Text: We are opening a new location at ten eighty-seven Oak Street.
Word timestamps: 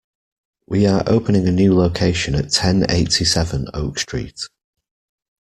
We 0.65 0.87
are 0.87 1.03
opening 1.05 1.47
a 1.47 1.51
new 1.51 1.75
location 1.75 2.33
at 2.33 2.49
ten 2.51 2.89
eighty-seven 2.89 3.67
Oak 3.75 3.99
Street. 3.99 4.49